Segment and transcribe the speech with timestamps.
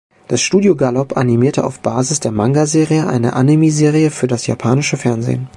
[0.29, 5.47] Das Studio Gallop animierte auf Basis der Manga-Serie eine Anime-Serie für das japanische Fernsehen.